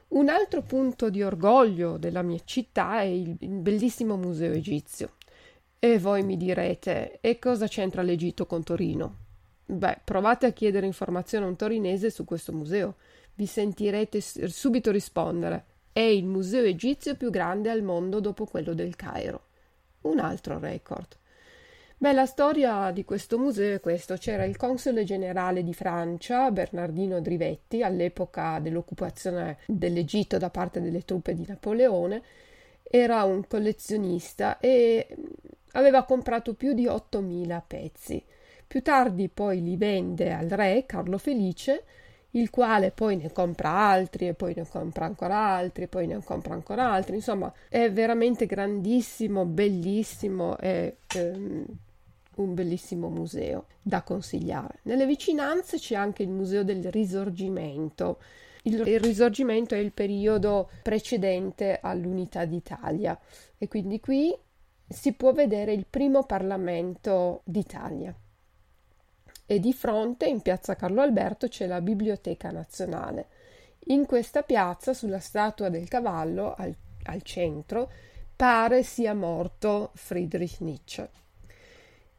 Un 0.08 0.28
altro 0.28 0.60
punto 0.60 1.08
di 1.08 1.22
orgoglio 1.22 1.96
della 1.96 2.22
mia 2.22 2.40
città 2.44 3.00
è 3.00 3.04
il 3.04 3.36
bellissimo 3.38 4.16
museo 4.16 4.52
egizio. 4.52 5.12
E 5.78 5.98
voi 5.98 6.22
mi 6.22 6.36
direte, 6.36 7.20
e 7.22 7.38
cosa 7.38 7.68
c'entra 7.68 8.02
l'Egitto 8.02 8.44
con 8.44 8.62
Torino? 8.62 9.23
Beh, 9.66 10.00
provate 10.04 10.46
a 10.46 10.52
chiedere 10.52 10.86
informazioni 10.86 11.44
a 11.44 11.48
un 11.48 11.56
torinese 11.56 12.10
su 12.10 12.24
questo 12.24 12.52
museo. 12.52 12.96
Vi 13.34 13.46
sentirete 13.46 14.20
subito 14.20 14.90
rispondere. 14.90 15.64
È 15.92 16.00
il 16.00 16.26
museo 16.26 16.64
egizio 16.64 17.16
più 17.16 17.30
grande 17.30 17.70
al 17.70 17.82
mondo 17.82 18.20
dopo 18.20 18.44
quello 18.44 18.74
del 18.74 18.94
Cairo. 18.96 19.46
Un 20.02 20.18
altro 20.18 20.58
record. 20.58 21.16
Beh, 21.96 22.12
la 22.12 22.26
storia 22.26 22.90
di 22.90 23.04
questo 23.04 23.38
museo 23.38 23.76
è 23.76 23.80
questo. 23.80 24.16
C'era 24.16 24.44
il 24.44 24.56
console 24.56 25.04
generale 25.04 25.62
di 25.62 25.72
Francia, 25.72 26.50
Bernardino 26.50 27.20
Drivetti, 27.20 27.82
all'epoca 27.82 28.58
dell'occupazione 28.58 29.58
dell'Egitto 29.66 30.36
da 30.36 30.50
parte 30.50 30.82
delle 30.82 31.04
truppe 31.04 31.34
di 31.34 31.46
Napoleone. 31.46 32.22
Era 32.82 33.22
un 33.24 33.46
collezionista 33.46 34.58
e 34.58 35.06
aveva 35.72 36.04
comprato 36.04 36.54
più 36.54 36.74
di 36.74 36.84
8.000 36.84 37.62
pezzi. 37.66 38.22
Più 38.66 38.82
tardi 38.82 39.28
poi 39.28 39.62
li 39.62 39.76
vende 39.76 40.32
al 40.32 40.48
re 40.48 40.84
Carlo 40.86 41.18
Felice, 41.18 41.84
il 42.34 42.50
quale 42.50 42.90
poi 42.90 43.16
ne 43.16 43.30
compra 43.32 43.70
altri 43.70 44.28
e 44.28 44.34
poi 44.34 44.54
ne 44.56 44.66
compra 44.66 45.04
ancora 45.04 45.36
altri 45.36 45.84
e 45.84 45.88
poi 45.88 46.06
ne 46.06 46.22
compra 46.22 46.54
ancora 46.54 46.90
altri. 46.90 47.16
Insomma, 47.16 47.52
è 47.68 47.90
veramente 47.92 48.46
grandissimo, 48.46 49.44
bellissimo 49.44 50.58
e 50.58 50.96
ehm, 51.14 51.64
un 52.36 52.54
bellissimo 52.54 53.08
museo 53.08 53.66
da 53.80 54.02
consigliare. 54.02 54.80
Nelle 54.82 55.06
vicinanze 55.06 55.78
c'è 55.78 55.94
anche 55.94 56.22
il 56.22 56.30
Museo 56.30 56.64
del 56.64 56.90
Risorgimento. 56.90 58.18
Il, 58.62 58.82
il 58.86 58.98
Risorgimento 58.98 59.74
è 59.74 59.78
il 59.78 59.92
periodo 59.92 60.70
precedente 60.82 61.78
all'Unità 61.80 62.44
d'Italia 62.44 63.18
e 63.58 63.68
quindi 63.68 64.00
qui 64.00 64.34
si 64.88 65.12
può 65.12 65.32
vedere 65.32 65.72
il 65.72 65.86
primo 65.88 66.24
Parlamento 66.24 67.42
d'Italia 67.44 68.14
e 69.46 69.60
di 69.60 69.72
fronte 69.72 70.26
in 70.26 70.40
piazza 70.40 70.76
Carlo 70.76 71.02
Alberto 71.02 71.48
c'è 71.48 71.66
la 71.66 71.80
Biblioteca 71.80 72.50
Nazionale. 72.50 73.26
In 73.86 74.06
questa 74.06 74.42
piazza, 74.42 74.94
sulla 74.94 75.18
statua 75.18 75.68
del 75.68 75.88
cavallo, 75.88 76.54
al, 76.56 76.74
al 77.04 77.22
centro, 77.22 77.90
pare 78.34 78.82
sia 78.82 79.14
morto 79.14 79.90
Friedrich 79.94 80.60
Nietzsche. 80.60 81.08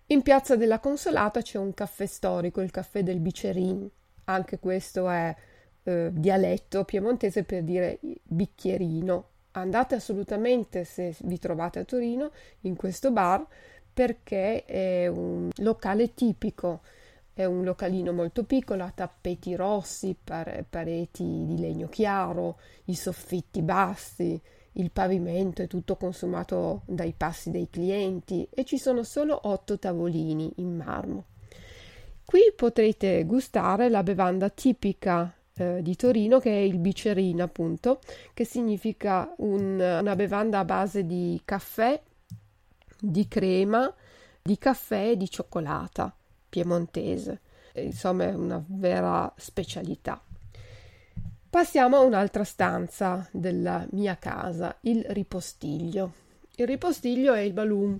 In 0.07 0.21
piazza 0.21 0.55
della 0.55 0.79
Consolata 0.79 1.41
c'è 1.41 1.57
un 1.57 1.73
caffè 1.73 2.05
storico, 2.05 2.61
il 2.61 2.69
caffè 2.69 3.01
del 3.01 3.19
Bicerin. 3.19 3.89
Anche 4.25 4.59
questo 4.59 5.09
è 5.09 5.35
eh, 5.83 6.09
dialetto 6.13 6.83
piemontese 6.83 7.43
per 7.43 7.63
dire 7.63 7.99
bicchierino. 8.21 9.29
Andate 9.51 9.95
assolutamente, 9.95 10.83
se 10.83 11.15
vi 11.21 11.39
trovate 11.39 11.79
a 11.79 11.83
Torino, 11.85 12.31
in 12.61 12.75
questo 12.75 13.09
bar 13.11 13.45
perché 13.91 14.65
è 14.65 15.07
un 15.07 15.49
locale 15.55 16.13
tipico 16.13 16.81
è 17.35 17.43
un 17.43 17.65
localino 17.65 18.13
molto 18.13 18.45
piccolo, 18.45 18.85
ha 18.85 18.91
tappeti 18.95 19.55
rossi, 19.55 20.15
pareti 20.23 21.43
di 21.45 21.59
legno 21.59 21.89
chiaro, 21.89 22.57
i 22.85 22.95
soffitti 22.95 23.61
bassi, 23.61 24.41
il 24.77 24.89
pavimento 24.89 25.61
è 25.61 25.67
tutto 25.67 25.97
consumato 25.97 26.83
dai 26.85 27.13
passi 27.15 27.51
dei 27.51 27.69
clienti 27.69 28.47
e 28.49 28.63
ci 28.63 28.77
sono 28.77 29.03
solo 29.03 29.37
otto 29.49 29.77
tavolini 29.77 30.53
in 30.57 30.77
marmo. 30.77 31.25
Qui 32.23 32.53
potrete 32.55 33.25
gustare 33.25 33.89
la 33.89 34.01
bevanda 34.01 34.47
tipica 34.47 35.35
eh, 35.55 35.81
di 35.81 35.95
Torino 35.97 36.39
che 36.39 36.51
è 36.51 36.61
il 36.61 36.79
bicerin 36.79 37.41
appunto, 37.41 37.99
che 38.33 38.45
significa 38.45 39.33
un, 39.39 39.77
una 39.77 40.15
bevanda 40.15 40.59
a 40.59 40.65
base 40.65 41.05
di 41.05 41.41
caffè, 41.43 42.01
di 42.97 43.27
crema, 43.27 43.93
di 44.41 44.57
caffè 44.57 45.09
e 45.09 45.17
di 45.17 45.29
cioccolata 45.29 46.15
piemontese. 46.55 47.39
Insomma, 47.73 48.23
è 48.23 48.33
una 48.33 48.63
vera 48.65 49.31
specialità. 49.35 50.21
Passiamo 51.49 51.97
a 51.97 52.01
un'altra 52.01 52.45
stanza 52.45 53.27
della 53.31 53.85
mia 53.91 54.15
casa, 54.15 54.77
il 54.81 55.03
ripostiglio. 55.09 56.13
Il 56.55 56.65
ripostiglio 56.65 57.33
è 57.33 57.41
il 57.41 57.51
balloon, 57.51 57.99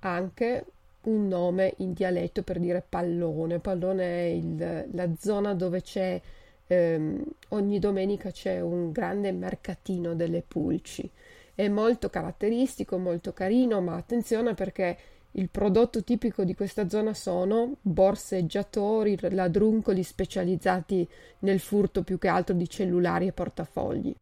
anche 0.00 0.64
un 1.02 1.28
nome 1.28 1.74
in 1.78 1.92
dialetto 1.92 2.42
per 2.42 2.58
dire 2.58 2.84
pallone. 2.88 3.60
Pallone 3.60 4.04
è 4.04 4.24
il, 4.24 4.88
la 4.92 5.08
zona 5.16 5.54
dove 5.54 5.82
c'è 5.82 6.20
ehm, 6.66 7.22
ogni 7.50 7.78
domenica 7.78 8.32
c'è 8.32 8.60
un 8.60 8.90
grande 8.90 9.30
mercatino 9.30 10.14
delle 10.14 10.42
pulci. 10.42 11.08
È 11.54 11.68
molto 11.68 12.10
caratteristico, 12.10 12.98
molto 12.98 13.32
carino, 13.32 13.80
ma 13.80 13.94
attenzione 13.94 14.54
perché 14.54 14.96
il 15.32 15.48
prodotto 15.48 16.04
tipico 16.04 16.44
di 16.44 16.54
questa 16.54 16.88
zona 16.88 17.14
sono 17.14 17.76
borseggiatori, 17.80 19.16
ladruncoli 19.18 20.02
specializzati 20.02 21.08
nel 21.40 21.58
furto 21.58 22.02
più 22.02 22.18
che 22.18 22.28
altro 22.28 22.54
di 22.54 22.68
cellulari 22.68 23.28
e 23.28 23.32
portafogli. 23.32 24.14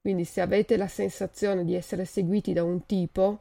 Quindi 0.00 0.24
se 0.24 0.40
avete 0.40 0.76
la 0.76 0.88
sensazione 0.88 1.64
di 1.64 1.74
essere 1.74 2.04
seguiti 2.04 2.52
da 2.52 2.62
un 2.62 2.86
tipo, 2.86 3.40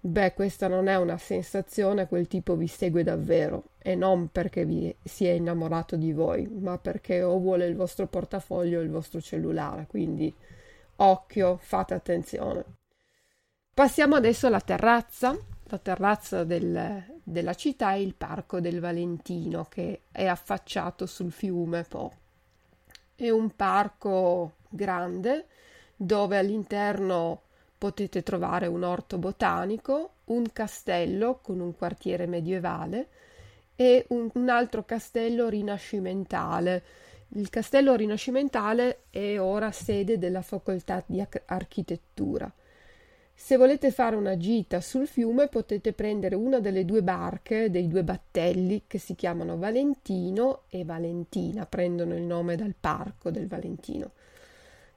beh, 0.00 0.34
questa 0.34 0.68
non 0.68 0.88
è 0.88 0.96
una 0.96 1.16
sensazione, 1.16 2.06
quel 2.06 2.28
tipo 2.28 2.54
vi 2.54 2.66
segue 2.66 3.02
davvero 3.02 3.70
e 3.78 3.94
non 3.94 4.28
perché 4.28 4.66
vi 4.66 4.94
si 5.02 5.26
è 5.26 5.30
innamorato 5.30 5.96
di 5.96 6.12
voi, 6.12 6.46
ma 6.46 6.76
perché 6.78 7.22
o 7.22 7.38
vuole 7.38 7.66
il 7.66 7.76
vostro 7.76 8.06
portafoglio 8.06 8.80
o 8.80 8.82
il 8.82 8.90
vostro 8.90 9.20
cellulare. 9.20 9.86
Quindi 9.86 10.34
occhio, 10.96 11.58
fate 11.60 11.94
attenzione. 11.94 12.64
Passiamo 13.72 14.16
adesso 14.16 14.46
alla 14.46 14.60
terrazza 14.60 15.38
la 15.70 15.78
terrazza 15.78 16.44
del, 16.44 17.04
della 17.22 17.54
città 17.54 17.92
è 17.92 17.96
il 17.96 18.14
Parco 18.14 18.60
del 18.60 18.80
Valentino 18.80 19.66
che 19.68 20.00
è 20.10 20.26
affacciato 20.26 21.04
sul 21.04 21.30
fiume 21.30 21.84
Po. 21.84 22.12
È 23.14 23.28
un 23.28 23.54
parco 23.54 24.52
grande 24.68 25.46
dove 25.94 26.38
all'interno 26.38 27.42
potete 27.76 28.22
trovare 28.22 28.66
un 28.66 28.82
orto 28.82 29.18
botanico, 29.18 30.12
un 30.26 30.50
castello 30.52 31.40
con 31.42 31.60
un 31.60 31.76
quartiere 31.76 32.26
medievale 32.26 33.08
e 33.76 34.06
un, 34.08 34.30
un 34.34 34.48
altro 34.48 34.84
castello 34.84 35.48
rinascimentale. 35.48 36.82
Il 37.30 37.50
castello 37.50 37.94
rinascimentale 37.94 39.02
è 39.10 39.38
ora 39.38 39.70
sede 39.70 40.18
della 40.18 40.42
facoltà 40.42 41.02
di 41.04 41.22
architettura. 41.46 42.50
Se 43.40 43.56
volete 43.56 43.92
fare 43.92 44.16
una 44.16 44.36
gita 44.36 44.80
sul 44.80 45.06
fiume 45.06 45.46
potete 45.46 45.92
prendere 45.92 46.34
una 46.34 46.58
delle 46.58 46.84
due 46.84 47.02
barche 47.02 47.70
dei 47.70 47.86
due 47.86 48.02
battelli 48.02 48.82
che 48.88 48.98
si 48.98 49.14
chiamano 49.14 49.56
Valentino 49.56 50.62
e 50.68 50.84
Valentina, 50.84 51.64
prendono 51.64 52.16
il 52.16 52.24
nome 52.24 52.56
dal 52.56 52.74
parco 52.78 53.30
del 53.30 53.46
Valentino. 53.46 54.10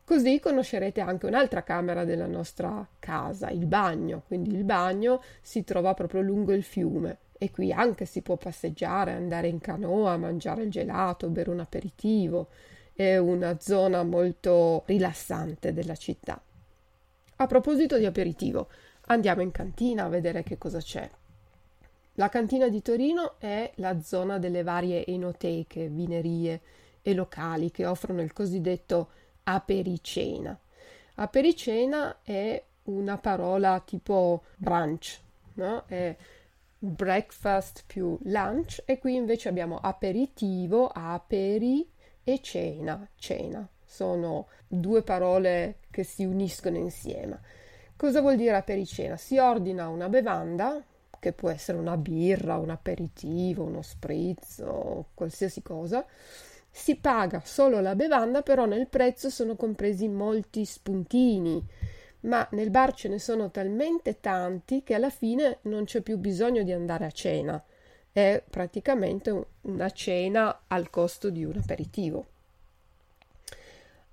Così 0.03 0.39
conoscerete 0.39 1.01
anche 1.01 1.27
un'altra 1.27 1.62
camera 1.62 2.03
della 2.03 2.25
nostra 2.25 2.86
casa, 2.98 3.51
il 3.51 3.67
bagno. 3.67 4.24
Quindi 4.25 4.55
il 4.55 4.63
bagno 4.63 5.21
si 5.39 5.63
trova 5.63 5.93
proprio 5.93 6.21
lungo 6.21 6.51
il 6.51 6.63
fiume 6.63 7.17
e 7.38 7.51
qui 7.51 7.71
anche 7.71 8.05
si 8.05 8.21
può 8.21 8.38
passeggiare, 8.38 9.12
andare 9.12 9.50
in 9.50 9.60
canoa, 9.60 10.17
mangiare 10.17 10.63
il 10.63 10.71
gelato, 10.71 11.29
bere 11.29 11.51
un 11.51 11.60
aperitivo. 11.60 12.48
È 12.91 13.17
una 13.17 13.60
zona 13.60 14.03
molto 14.03 14.81
rilassante 14.88 15.74
della 15.74 15.95
città. 15.95 16.41
A 17.41 17.48
proposito 17.48 17.98
di 17.98 18.05
aperitivo, 18.05 18.67
andiamo 19.07 19.41
in 19.41 19.50
cantina 19.50 20.03
a 20.03 20.10
vedere 20.10 20.43
che 20.43 20.60
cosa 20.60 20.77
c'è. 20.77 21.10
La 22.13 22.29
cantina 22.29 22.69
di 22.69 22.83
Torino 22.83 23.39
è 23.39 23.71
la 23.77 24.00
zona 24.00 24.38
delle 24.38 24.62
varie 24.62 25.03
enoteche, 25.07 25.88
vinerie 25.88 26.62
e 27.01 27.15
locali 27.15 27.71
che 27.71 27.88
offrono 27.88 28.21
il 28.21 28.31
cosiddetto 28.31 29.10
apericena. 29.45 30.55
Apericena 31.15 32.19
è 32.21 32.63
una 32.83 33.17
parola 33.17 33.81
tipo 33.83 34.43
brunch, 34.55 35.19
no? 35.53 35.86
È 35.88 36.15
breakfast 36.77 37.85
più 37.87 38.20
lunch 38.22 38.83
e 38.85 39.00
qui 39.00 39.16
invece 39.16 39.50
abbiamo 39.50 39.79
aperitivo, 39.79 40.89
aperi 40.89 41.89
e 42.24 42.39
cena, 42.39 43.09
cena 43.16 43.68
sono 43.92 44.48
due 44.68 45.01
parole 45.03 45.79
che 45.92 46.04
si 46.04 46.25
uniscono 46.25 46.77
insieme. 46.77 47.40
Cosa 47.96 48.22
vuol 48.22 48.38
dire 48.38 48.56
apericena? 48.56 49.16
Si 49.18 49.38
ordina 49.38 49.88
una 49.88 50.10
bevanda, 50.10 50.84
che 51.20 51.34
può 51.34 51.51
essere 51.51 51.77
una 51.77 51.98
birra, 51.98 52.58
un 52.58 52.72
aperitivo, 52.72 53.64
uno 53.64 53.84
spritz 53.84 54.64
o 54.66 55.10
qualsiasi 55.14 55.62
cosa, 55.62 56.04
si 56.72 56.96
paga 56.96 57.42
solo 57.46 57.80
la 57.80 57.96
bevanda, 57.96 58.42
però 58.42 58.66
nel 58.66 58.88
prezzo 58.88 59.30
sono 59.30 59.56
compresi 59.56 60.08
molti 60.08 60.66
spuntini, 60.66 61.64
ma 62.22 62.48
nel 62.51 62.72
bar 62.72 62.94
ce 62.96 63.08
ne 63.08 63.20
sono 63.20 63.51
talmente 63.51 64.20
tanti 64.20 64.82
che 64.84 64.96
alla 64.96 65.12
fine 65.12 65.60
non 65.64 65.84
c'è 65.84 66.01
più 66.01 66.18
bisogno 66.18 66.64
di 66.64 66.72
andare 66.72 67.06
a 67.06 67.12
cena. 67.12 67.64
È 68.12 68.44
praticamente 68.50 69.46
una 69.62 69.90
cena 69.92 70.64
al 70.68 70.90
costo 70.90 71.30
di 71.30 71.44
un 71.44 71.58
aperitivo. 71.58 72.25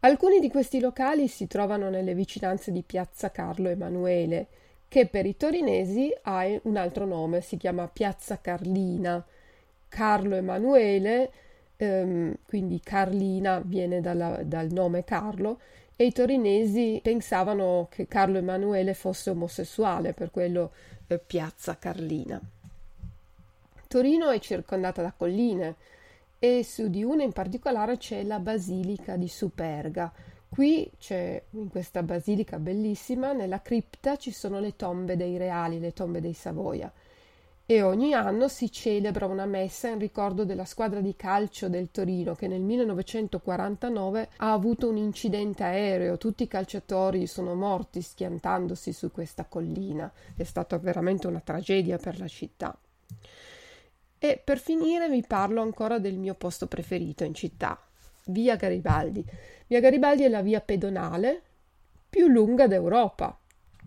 Alcuni 0.00 0.38
di 0.38 0.48
questi 0.48 0.78
locali 0.78 1.26
si 1.26 1.48
trovano 1.48 1.90
nelle 1.90 2.14
vicinanze 2.14 2.70
di 2.70 2.82
Piazza 2.82 3.32
Carlo 3.32 3.68
Emanuele, 3.68 4.46
che 4.86 5.06
per 5.06 5.26
i 5.26 5.36
torinesi 5.36 6.14
ha 6.22 6.46
un 6.62 6.76
altro 6.76 7.04
nome, 7.04 7.40
si 7.40 7.56
chiama 7.56 7.88
Piazza 7.88 8.38
Carlina. 8.40 9.24
Carlo 9.88 10.36
Emanuele, 10.36 11.32
ehm, 11.76 12.32
quindi 12.46 12.80
Carlina 12.80 13.60
viene 13.64 14.00
dalla, 14.00 14.40
dal 14.44 14.70
nome 14.70 15.02
Carlo, 15.02 15.58
e 15.96 16.04
i 16.04 16.12
torinesi 16.12 17.00
pensavano 17.02 17.88
che 17.90 18.06
Carlo 18.06 18.38
Emanuele 18.38 18.94
fosse 18.94 19.30
omosessuale, 19.30 20.12
per 20.12 20.30
quello 20.30 20.70
eh, 21.08 21.18
Piazza 21.18 21.76
Carlina. 21.76 22.40
Torino 23.88 24.30
è 24.30 24.38
circondata 24.38 25.02
da 25.02 25.12
colline, 25.16 25.74
e 26.38 26.62
su 26.64 26.88
di 26.88 27.02
una 27.02 27.22
in 27.22 27.32
particolare 27.32 27.96
c'è 27.96 28.22
la 28.22 28.38
basilica 28.38 29.16
di 29.16 29.28
Superga. 29.28 30.12
Qui 30.48 30.90
c'è 30.98 31.42
in 31.50 31.68
questa 31.68 32.02
basilica 32.02 32.58
bellissima, 32.58 33.32
nella 33.32 33.60
cripta 33.60 34.16
ci 34.16 34.30
sono 34.30 34.60
le 34.60 34.76
tombe 34.76 35.16
dei 35.16 35.36
reali, 35.36 35.78
le 35.78 35.92
tombe 35.92 36.20
dei 36.20 36.32
Savoia. 36.32 36.90
E 37.70 37.82
ogni 37.82 38.14
anno 38.14 38.48
si 38.48 38.72
celebra 38.72 39.26
una 39.26 39.44
messa 39.44 39.88
in 39.88 39.98
ricordo 39.98 40.46
della 40.46 40.64
squadra 40.64 41.02
di 41.02 41.14
calcio 41.16 41.68
del 41.68 41.90
Torino 41.90 42.34
che 42.34 42.48
nel 42.48 42.62
1949 42.62 44.28
ha 44.36 44.52
avuto 44.52 44.88
un 44.88 44.96
incidente 44.96 45.64
aereo, 45.64 46.16
tutti 46.16 46.44
i 46.44 46.48
calciatori 46.48 47.26
sono 47.26 47.54
morti 47.54 48.00
schiantandosi 48.00 48.94
su 48.94 49.10
questa 49.10 49.44
collina. 49.44 50.10
È 50.34 50.44
stata 50.44 50.78
veramente 50.78 51.26
una 51.26 51.40
tragedia 51.40 51.98
per 51.98 52.18
la 52.18 52.26
città. 52.26 52.74
E 54.18 54.40
per 54.42 54.58
finire 54.58 55.08
vi 55.08 55.24
parlo 55.26 55.62
ancora 55.62 55.98
del 55.98 56.18
mio 56.18 56.34
posto 56.34 56.66
preferito 56.66 57.22
in 57.22 57.34
città, 57.34 57.80
via 58.26 58.56
Garibaldi. 58.56 59.24
Via 59.68 59.80
Garibaldi 59.80 60.24
è 60.24 60.28
la 60.28 60.42
via 60.42 60.60
pedonale 60.60 61.42
più 62.08 62.26
lunga 62.26 62.66
d'Europa, 62.66 63.38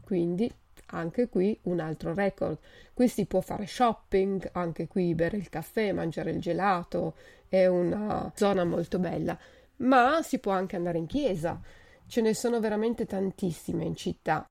quindi 0.03 0.49
anche 0.87 1.27
qui 1.27 1.57
un 1.63 1.79
altro 1.79 2.13
record. 2.13 2.57
Qui 2.93 3.07
si 3.07 3.25
può 3.25 3.41
fare 3.41 3.65
shopping, 3.65 4.49
anche 4.53 4.87
qui 4.87 5.13
bere 5.15 5.37
il 5.37 5.49
caffè, 5.49 5.91
mangiare 5.91 6.31
il 6.31 6.39
gelato, 6.39 7.15
è 7.49 7.65
una 7.65 8.31
zona 8.35 8.63
molto 8.63 8.99
bella, 8.99 9.37
ma 9.77 10.21
si 10.21 10.39
può 10.39 10.53
anche 10.53 10.77
andare 10.77 10.97
in 10.97 11.07
chiesa. 11.07 11.59
Ce 12.07 12.21
ne 12.21 12.33
sono 12.33 12.59
veramente 12.59 13.05
tantissime 13.05 13.83
in 13.83 13.95
città 13.95 14.45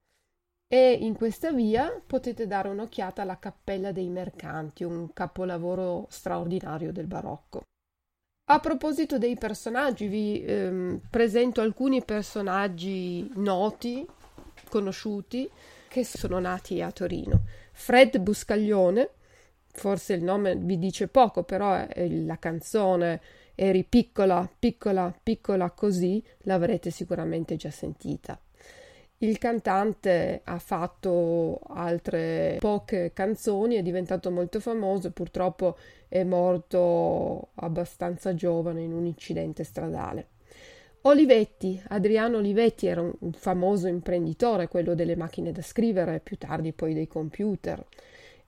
e 0.72 0.92
in 0.92 1.16
questa 1.16 1.50
via 1.50 2.00
potete 2.06 2.46
dare 2.46 2.68
un'occhiata 2.68 3.22
alla 3.22 3.40
Cappella 3.40 3.90
dei 3.90 4.08
Mercanti, 4.08 4.84
un 4.84 5.12
capolavoro 5.12 6.06
straordinario 6.10 6.92
del 6.92 7.08
barocco. 7.08 7.62
A 8.50 8.60
proposito 8.60 9.18
dei 9.18 9.36
personaggi, 9.36 10.06
vi 10.06 10.44
ehm, 10.44 11.00
presento 11.10 11.60
alcuni 11.60 12.04
personaggi 12.04 13.28
noti, 13.34 14.06
conosciuti, 14.68 15.50
che 15.88 16.04
sono 16.04 16.38
nati 16.38 16.80
a 16.80 16.92
Torino. 16.92 17.46
Fred 17.72 18.18
Buscaglione, 18.18 19.10
forse 19.72 20.12
il 20.12 20.22
nome 20.22 20.54
vi 20.54 20.78
dice 20.78 21.08
poco, 21.08 21.42
però 21.42 21.84
la 21.96 22.38
canzone 22.38 23.20
Eri 23.56 23.84
piccola, 23.84 24.48
piccola, 24.58 25.12
piccola 25.20 25.70
così, 25.72 26.24
l'avrete 26.44 26.90
sicuramente 26.90 27.56
già 27.56 27.70
sentita. 27.70 28.40
Il 29.22 29.36
cantante 29.36 30.40
ha 30.44 30.58
fatto 30.58 31.60
altre 31.66 32.56
poche 32.58 33.12
canzoni, 33.12 33.74
è 33.74 33.82
diventato 33.82 34.30
molto 34.30 34.60
famoso 34.60 35.10
purtroppo 35.10 35.76
è 36.08 36.24
morto 36.24 37.48
abbastanza 37.56 38.34
giovane 38.34 38.80
in 38.80 38.94
un 38.94 39.04
incidente 39.04 39.62
stradale. 39.62 40.28
Olivetti, 41.02 41.82
Adriano 41.88 42.38
Olivetti 42.38 42.86
era 42.86 43.02
un, 43.02 43.32
famoso 43.32 43.88
imprenditore, 43.88 44.68
quello 44.68 44.94
delle 44.94 45.16
macchine 45.16 45.52
da 45.52 45.62
scrivere, 45.62 46.20
più 46.20 46.38
tardi 46.38 46.72
poi 46.72 46.94
dei 46.94 47.06
computer. 47.06 47.84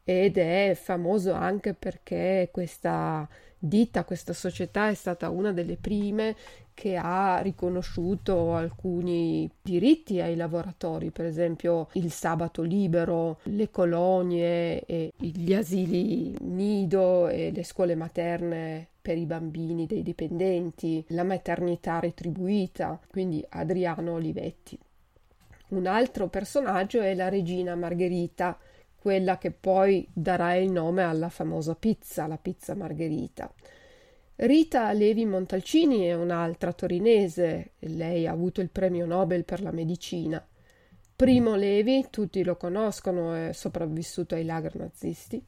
ed 0.05 0.39
è 0.39 0.73
famoso 0.75 1.33
anche 1.33 1.75
perché 1.75 2.49
questa 2.51 3.29
ditta, 3.65 4.05
questa 4.05 4.33
società 4.33 4.89
è 4.89 4.95
stata 4.95 5.31
una 5.31 5.53
delle 5.53 5.77
prime 5.77 6.35
che 6.75 6.97
ha 6.97 7.39
riconosciuto 7.41 8.55
alcuni 8.55 9.49
diritti 9.63 10.21
ai 10.21 10.35
lavoratori, 10.35 11.11
per 11.11 11.27
esempio 11.27 11.89
il 11.93 12.11
sabato 12.11 12.63
libero, 12.63 13.39
le 13.45 13.71
colonie, 13.71 15.13
gli 15.17 15.55
asili 15.55 16.35
nido 16.41 17.29
e 17.29 17.53
le 17.55 17.63
scuole 17.63 17.95
materne 17.95 18.89
per 19.01 19.17
i 19.17 19.27
bambini 19.27 19.87
dei 19.87 20.03
dipendenti, 20.03 21.05
la 21.09 21.25
maternità 21.25 22.01
retribuita, 22.01 22.99
quindi 23.09 23.45
Adriano 23.51 24.15
Olivetti. 24.15 24.79
Un 25.69 25.87
altro 25.87 26.29
personaggio 26.29 27.01
è 27.01 27.15
la 27.15 27.29
regina 27.29 27.75
Margherita, 27.75 28.59
quella 29.03 29.37
che 29.37 29.51
poi 29.51 30.07
darà 30.13 30.55
il 30.55 30.71
nome 30.71 31.03
alla 31.03 31.29
famosa 31.29 31.75
pizza, 31.75 32.29
la 32.29 32.39
pizza 32.39 32.77
Margherita. 32.77 33.53
Rita 34.37 34.93
Levi 34.93 35.27
Montalcini 35.27 36.03
è 36.03 36.15
un'altra 36.15 36.73
torinese, 36.73 37.73
lei 37.81 38.29
ha 38.29 38.31
avuto 38.31 38.61
il 38.61 38.71
premio 38.71 39.05
Nobel 39.05 39.45
per 39.45 39.61
la 39.61 39.73
medicina. 39.73 40.47
Primo 41.17 41.57
Levi, 41.57 42.07
tutti 42.11 42.45
lo 42.45 42.57
conoscono, 42.57 43.35
è 43.35 43.53
sopravvissuto 43.53 44.37
ai 44.37 44.45
lager 44.45 44.77
nazisti. 44.77 45.45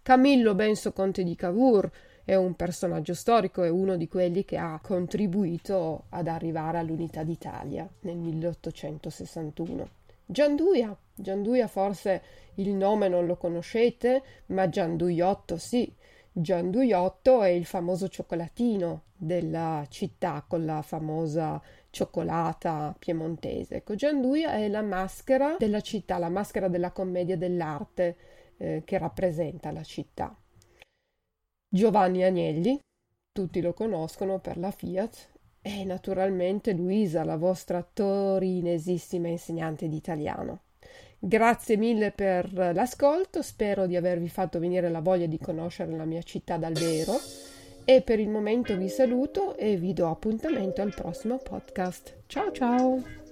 Camillo 0.00 0.54
Benso 0.54 0.94
Conte 0.94 1.24
di 1.24 1.34
Cavour 1.34 1.90
è 2.24 2.34
un 2.34 2.54
personaggio 2.54 3.12
storico, 3.12 3.64
è 3.64 3.68
uno 3.68 3.98
di 3.98 4.08
quelli 4.08 4.46
che 4.46 4.56
ha 4.56 4.80
contribuito 4.82 6.04
ad 6.08 6.26
arrivare 6.26 6.78
all'unità 6.78 7.22
d'Italia 7.22 7.86
nel 8.00 8.16
1861. 8.16 10.03
Gianduia, 10.26 10.96
Gianduia 11.14 11.66
forse 11.66 12.22
il 12.54 12.70
nome 12.70 13.08
non 13.08 13.26
lo 13.26 13.36
conoscete, 13.36 14.22
ma 14.46 14.68
Gianduiotto 14.68 15.56
sì. 15.56 15.92
Gianduiotto 16.36 17.42
è 17.42 17.48
il 17.48 17.64
famoso 17.64 18.08
cioccolatino 18.08 19.02
della 19.16 19.86
città 19.88 20.44
con 20.46 20.64
la 20.64 20.82
famosa 20.82 21.62
cioccolata 21.90 22.94
piemontese. 22.98 23.76
Ecco, 23.76 23.94
Gianduia 23.94 24.54
è 24.54 24.68
la 24.68 24.82
maschera 24.82 25.56
della 25.58 25.80
città, 25.80 26.18
la 26.18 26.28
maschera 26.28 26.68
della 26.68 26.90
commedia 26.90 27.36
dell'arte 27.36 28.16
eh, 28.56 28.82
che 28.84 28.98
rappresenta 28.98 29.70
la 29.70 29.84
città. 29.84 30.36
Giovanni 31.68 32.24
Agnelli, 32.24 32.78
tutti 33.32 33.60
lo 33.60 33.72
conoscono 33.72 34.40
per 34.40 34.58
la 34.58 34.70
Fiat, 34.70 35.33
e 35.66 35.82
naturalmente 35.84 36.74
Luisa, 36.74 37.24
la 37.24 37.38
vostra 37.38 37.82
torinesissima 37.90 39.28
insegnante 39.28 39.88
di 39.88 39.96
italiano. 39.96 40.64
Grazie 41.18 41.78
mille 41.78 42.10
per 42.10 42.52
l'ascolto, 42.52 43.40
spero 43.40 43.86
di 43.86 43.96
avervi 43.96 44.28
fatto 44.28 44.58
venire 44.58 44.90
la 44.90 45.00
voglia 45.00 45.24
di 45.24 45.38
conoscere 45.38 45.96
la 45.96 46.04
mia 46.04 46.20
città 46.20 46.58
dal 46.58 46.74
vero 46.74 47.18
e 47.86 48.02
per 48.02 48.20
il 48.20 48.28
momento 48.28 48.76
vi 48.76 48.90
saluto 48.90 49.56
e 49.56 49.76
vi 49.78 49.94
do 49.94 50.10
appuntamento 50.10 50.82
al 50.82 50.92
prossimo 50.94 51.38
podcast. 51.38 52.24
Ciao 52.26 52.52
ciao! 52.52 53.22